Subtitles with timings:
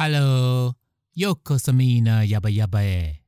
[0.00, 0.76] Hello.
[1.18, 3.20] Yoko Samina Yaba Yaba e.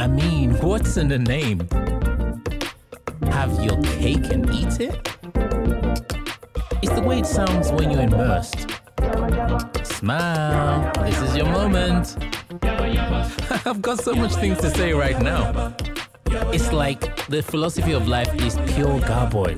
[0.00, 1.60] I mean, what's in the name?
[3.30, 5.08] Have your cake and eat it?
[6.82, 8.66] It's the way it sounds when you're immersed.
[9.84, 12.16] Smile, this is your moment.
[13.64, 15.72] I've got so much things to say right now.
[16.52, 19.54] It's like the philosophy of life is pure garboil.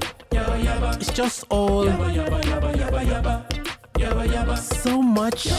[1.00, 1.88] It's just all
[4.56, 5.48] so much.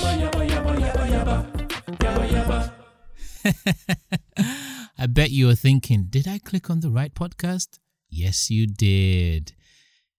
[4.98, 7.80] I bet you are thinking, did I click on the right podcast?
[8.10, 9.54] Yes, you did.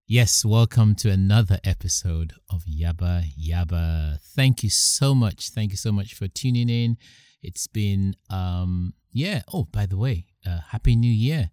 [0.06, 4.20] Yes, welcome to another episode of Yaba Yaba.
[4.20, 5.48] Thank you so much.
[5.48, 6.98] Thank you so much for tuning in.
[7.42, 9.40] It's been, um, yeah.
[9.52, 11.50] Oh, by the way, uh, Happy New Year.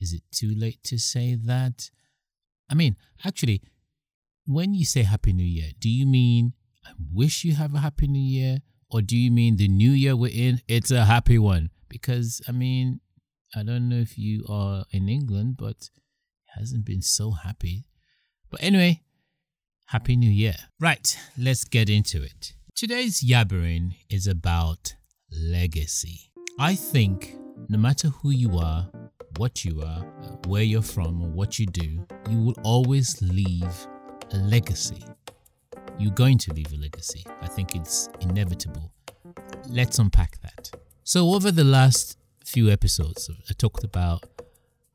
[0.00, 1.90] Is it too late to say that?
[2.70, 3.60] I mean, actually,
[4.50, 6.54] when you say Happy New Year, do you mean
[6.84, 8.58] I wish you have a Happy New Year?
[8.90, 11.70] Or do you mean the new year we're in, it's a happy one?
[11.88, 13.00] Because, I mean,
[13.54, 17.86] I don't know if you are in England, but it hasn't been so happy.
[18.50, 19.02] But anyway,
[19.86, 20.56] Happy New Year.
[20.80, 22.54] Right, let's get into it.
[22.74, 24.96] Today's yabbering is about
[25.30, 26.32] legacy.
[26.58, 27.36] I think
[27.68, 28.90] no matter who you are,
[29.36, 30.00] what you are,
[30.48, 33.86] where you're from, or what you do, you will always leave
[34.32, 35.04] a legacy.
[35.98, 37.24] You're going to leave a legacy.
[37.42, 38.92] I think it's inevitable.
[39.68, 40.70] Let's unpack that.
[41.04, 44.24] So, over the last few episodes, I talked about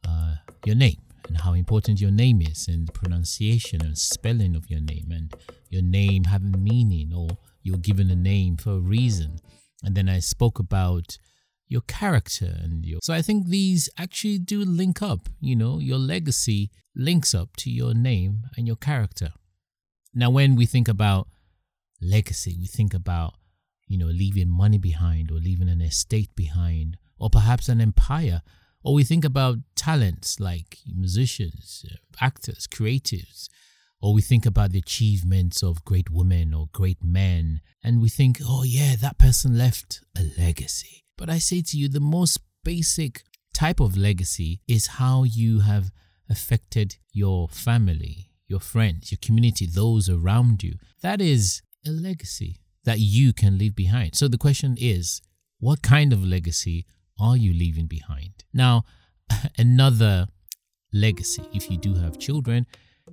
[0.08, 4.69] uh, your name and how important your name is, and the pronunciation and spelling of
[4.69, 5.33] your name, and
[5.69, 9.39] your name having meaning, or you're given a name for a reason.
[9.83, 11.17] And then I spoke about
[11.67, 12.99] your character and your.
[13.03, 15.30] So I think these actually do link up.
[15.39, 19.33] You know, your legacy links up to your name and your character.
[20.13, 21.27] Now, when we think about
[22.02, 23.33] legacy, we think about,
[23.88, 28.41] you know, leaving money behind or leaving an estate behind or perhaps an empire.
[28.83, 33.50] Or we think about talents like musicians, uh, actors, creatives.
[34.00, 37.62] Or we think about the achievements of great women or great men.
[37.84, 41.04] And we think, oh, yeah, that person left a legacy.
[41.17, 45.91] But I say to you, the most basic type of legacy is how you have
[46.29, 50.73] affected your family, your friends, your community, those around you.
[51.01, 54.15] That is a legacy that you can leave behind.
[54.15, 55.21] So the question is,
[55.59, 56.85] what kind of legacy
[57.19, 58.43] are you leaving behind?
[58.53, 58.83] Now,
[59.57, 60.27] another
[60.91, 62.65] legacy, if you do have children,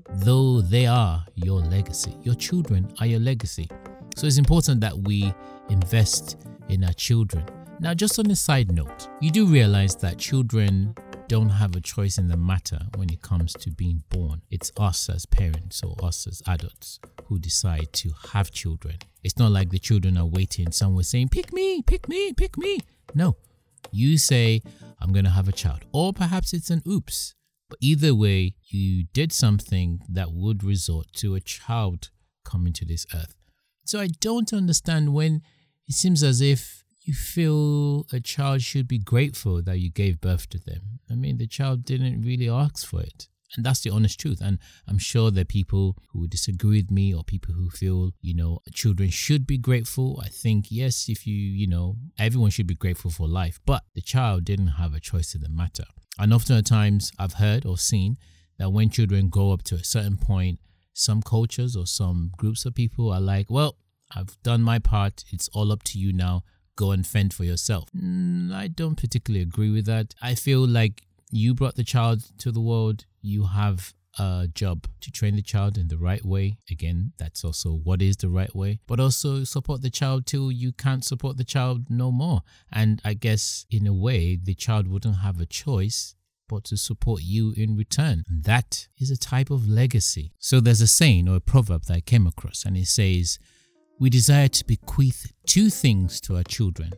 [0.09, 3.69] though they are your legacy, your children are your legacy.
[4.17, 5.33] So it's important that we
[5.69, 6.37] invest
[6.69, 7.45] in our children.
[7.81, 10.95] Now, just on a side note, you do realize that children
[11.29, 14.43] don't have a choice in the matter when it comes to being born.
[14.51, 18.97] It's us as parents or us as adults who decide to have children.
[19.23, 22.81] It's not like the children are waiting, someone saying, Pick me, pick me, pick me.
[23.15, 23.37] No,
[23.91, 24.61] you say,
[25.01, 25.85] I'm going to have a child.
[25.93, 27.35] Or perhaps it's an oops.
[27.69, 32.11] But either way, you did something that would resort to a child
[32.45, 33.35] coming to this earth.
[33.85, 35.43] So I don't understand when
[35.89, 40.49] it seems as if you feel a child should be grateful that you gave birth
[40.51, 41.01] to them.
[41.11, 43.29] I mean, the child didn't really ask for it.
[43.57, 44.41] And that's the honest truth.
[44.41, 44.59] And
[44.89, 48.61] I'm sure there are people who disagree with me or people who feel, you know,
[48.73, 50.23] children should be grateful.
[50.25, 54.01] I think, yes, if you, you know, everyone should be grateful for life, but the
[54.01, 55.85] child didn't have a choice in the matter.
[56.19, 58.17] And often at times I've heard or seen
[58.59, 60.59] that when children grow up to a certain point,
[60.95, 63.77] some cultures or some groups of people are like, well,
[64.15, 65.25] I've done my part.
[65.31, 66.45] It's all up to you now
[66.77, 67.89] go and fend for yourself.
[67.97, 70.15] Mm, I don't particularly agree with that.
[70.23, 75.11] I feel like you brought the child to the world, you have a job to
[75.11, 76.59] train the child in the right way.
[76.71, 80.73] Again, that's also what is the right way, but also support the child till you
[80.73, 82.43] can't support the child no more.
[82.71, 86.15] And I guess in a way, the child wouldn't have a choice
[86.49, 88.25] but to support you in return.
[88.29, 90.33] That is a type of legacy.
[90.39, 93.39] So there's a saying or a proverb that I came across, and it says,
[94.03, 96.91] we desire to bequeath two things to our children.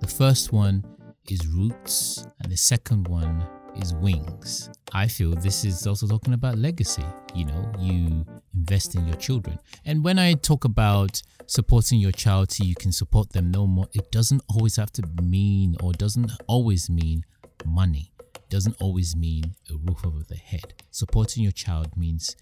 [0.00, 0.84] The first one
[1.30, 3.42] is roots, and the second one
[3.74, 4.68] is wings.
[4.92, 7.06] I feel this is also talking about legacy.
[7.34, 9.58] You know, you invest in your children.
[9.86, 13.86] And when I talk about supporting your child so you can support them no more,
[13.94, 17.22] it doesn't always have to mean or doesn't always mean
[17.64, 18.12] money.
[18.34, 20.74] It doesn't always mean a roof over their head.
[20.90, 22.36] Supporting your child means,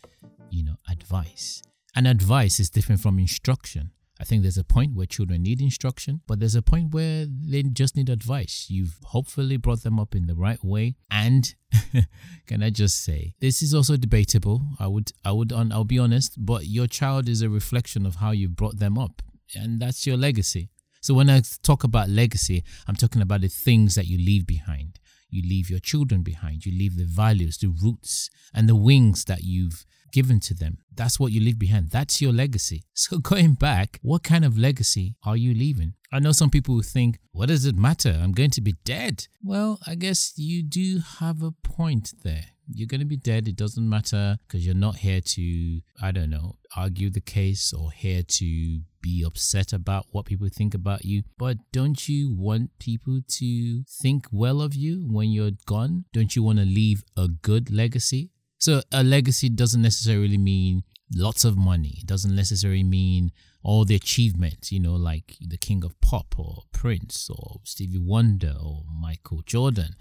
[0.50, 1.62] you know, advice.
[1.94, 3.92] And advice is different from instruction.
[4.20, 7.62] I think there's a point where children need instruction, but there's a point where they
[7.62, 8.66] just need advice.
[8.68, 10.96] You've hopefully brought them up in the right way.
[11.10, 11.54] And
[12.46, 14.60] can I just say, this is also debatable.
[14.78, 18.32] I would, I would, I'll be honest, but your child is a reflection of how
[18.32, 19.22] you brought them up.
[19.56, 20.68] and that's your legacy.
[21.00, 25.00] So when I talk about legacy, I'm talking about the things that you leave behind.
[25.30, 26.66] You leave your children behind.
[26.66, 30.78] You leave the values, the roots, and the wings that you've given to them.
[30.94, 31.90] That's what you leave behind.
[31.90, 32.82] That's your legacy.
[33.00, 35.94] So going back, what kind of legacy are you leaving?
[36.12, 38.18] I know some people who think, what does it matter?
[38.22, 39.26] I'm going to be dead.
[39.42, 42.44] Well, I guess you do have a point there.
[42.72, 43.48] You're going to be dead.
[43.48, 47.90] It doesn't matter because you're not here to, I don't know, argue the case or
[47.90, 51.22] here to be upset about what people think about you.
[51.38, 56.04] But don't you want people to think well of you when you're gone?
[56.12, 58.30] Don't you want to leave a good legacy?
[58.60, 60.84] So a legacy doesn't necessarily mean
[61.14, 61.94] lots of money.
[62.00, 66.64] It doesn't necessarily mean all the achievements, you know, like the king of pop or
[66.70, 69.96] Prince or Stevie Wonder or Michael Jordan.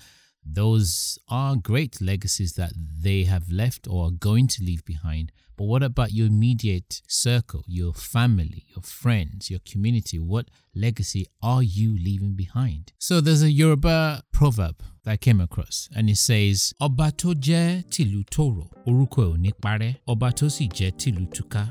[0.45, 5.31] Those are great legacies that they have left or are going to leave behind.
[5.55, 10.19] But what about your immediate circle, your family, your friends, your community?
[10.19, 12.93] What legacy are you leaving behind?
[12.99, 17.83] So there's a Yoruba proverb that I came across and it says, Ọba tó jẹ́
[17.89, 21.25] tìlú tòrò, orúkọ ẹ̀ ò tó sì jẹ́ tìlú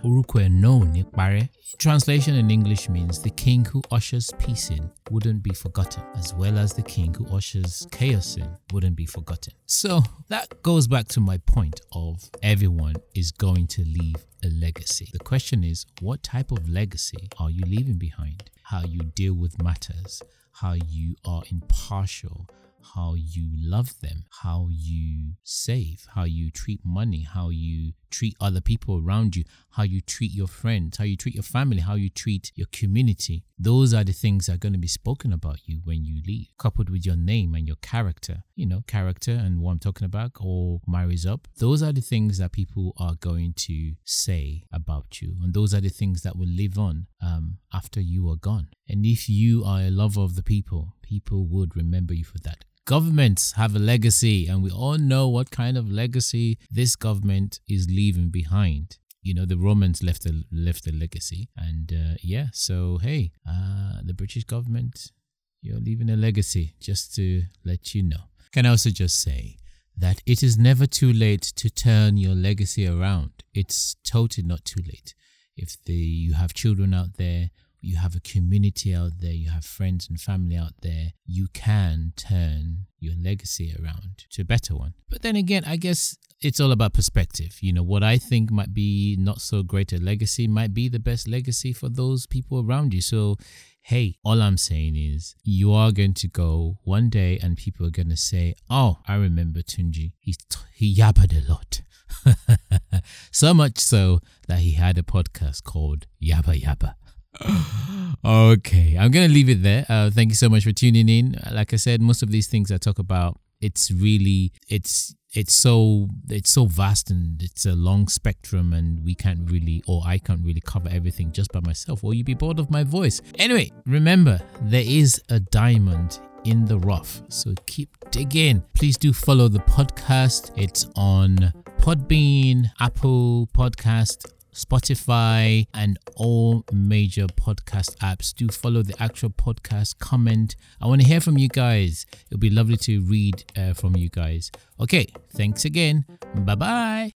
[0.04, 1.48] orúkọ.
[1.78, 6.58] Translation in English means the king who ushers peace in wouldn't be forgotten, as well
[6.58, 9.52] as the king who ushers chaos in wouldn't be forgotten.
[9.66, 15.08] So that goes back to my point of everyone is going to leave a legacy.
[15.12, 18.50] The question is, what type of legacy are you leaving behind?
[18.62, 22.48] How you deal with matters, how you are impartial,
[22.94, 28.60] how you love them, how you save, how you treat money, how you treat other
[28.60, 32.08] people around you, how you treat your friends, how you treat your family, how you
[32.08, 33.44] treat your community.
[33.58, 36.48] Those are the things that are going to be spoken about you when you leave,
[36.58, 38.44] coupled with your name and your character.
[38.54, 41.46] You know, character and what I'm talking about all marries up.
[41.58, 45.36] Those are the things that people are going to say about you.
[45.42, 48.68] And those are the things that will live on um, after you are gone.
[48.88, 52.64] And if you are a lover of the people, people would remember you for that
[52.88, 57.86] governments have a legacy, and we all know what kind of legacy this government is
[57.90, 58.96] leaving behind.
[59.20, 62.46] You know, the Romans left a left a legacy, and uh, yeah.
[62.52, 65.12] So hey, uh, the British government,
[65.60, 66.76] you're leaving a legacy.
[66.80, 68.24] Just to let you know.
[68.52, 69.58] Can I also just say
[69.94, 73.32] that it is never too late to turn your legacy around.
[73.52, 75.14] It's totally not too late.
[75.56, 77.50] If the you have children out there
[77.80, 82.12] you have a community out there, you have friends and family out there, you can
[82.16, 84.94] turn your legacy around to a better one.
[85.08, 87.58] But then again, I guess it's all about perspective.
[87.60, 90.98] You know, what I think might be not so great a legacy might be the
[90.98, 93.00] best legacy for those people around you.
[93.00, 93.36] So,
[93.82, 97.90] hey, all I'm saying is you are going to go one day and people are
[97.90, 100.12] going to say, oh, I remember Tunji.
[100.18, 101.82] He, t- he yabbered a lot.
[103.30, 106.94] so much so that he had a podcast called Yabba Yabba
[108.24, 109.86] okay, I'm gonna leave it there.
[109.88, 111.36] Uh, thank you so much for tuning in.
[111.52, 116.08] Like I said, most of these things I talk about, it's really it's it's so
[116.28, 120.44] it's so vast and it's a long spectrum, and we can't really, or I can't
[120.44, 123.20] really cover everything just by myself, or you'd be bored of my voice.
[123.38, 128.62] Anyway, remember there is a diamond in the rough, so keep digging.
[128.74, 130.50] Please do follow the podcast.
[130.56, 134.24] It's on Podbean, Apple Podcast,
[134.58, 138.34] Spotify, and all major podcast apps.
[138.34, 140.56] Do follow the actual podcast, comment.
[140.80, 142.06] I want to hear from you guys.
[142.26, 144.50] It'll be lovely to read uh, from you guys.
[144.80, 146.04] Okay, thanks again.
[146.34, 147.06] Bye bye.